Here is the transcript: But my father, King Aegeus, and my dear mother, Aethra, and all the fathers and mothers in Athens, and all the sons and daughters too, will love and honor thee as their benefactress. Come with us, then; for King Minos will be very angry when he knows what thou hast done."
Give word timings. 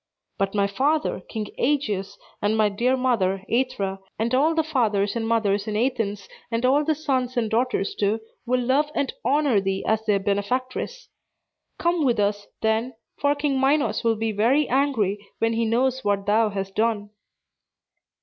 But 0.39 0.55
my 0.55 0.65
father, 0.65 1.19
King 1.19 1.49
Aegeus, 1.59 2.17
and 2.41 2.57
my 2.57 2.69
dear 2.69 2.97
mother, 2.97 3.43
Aethra, 3.47 3.99
and 4.17 4.33
all 4.33 4.55
the 4.55 4.63
fathers 4.63 5.15
and 5.15 5.27
mothers 5.27 5.67
in 5.67 5.75
Athens, 5.75 6.27
and 6.49 6.65
all 6.65 6.83
the 6.83 6.95
sons 6.95 7.37
and 7.37 7.51
daughters 7.51 7.93
too, 7.93 8.19
will 8.47 8.61
love 8.61 8.89
and 8.95 9.13
honor 9.23 9.61
thee 9.61 9.85
as 9.85 10.03
their 10.07 10.17
benefactress. 10.19 11.07
Come 11.77 12.03
with 12.03 12.19
us, 12.19 12.47
then; 12.63 12.95
for 13.19 13.35
King 13.35 13.59
Minos 13.61 14.03
will 14.03 14.15
be 14.15 14.31
very 14.31 14.67
angry 14.69 15.23
when 15.37 15.53
he 15.53 15.65
knows 15.65 16.03
what 16.03 16.25
thou 16.25 16.49
hast 16.49 16.73
done." 16.73 17.11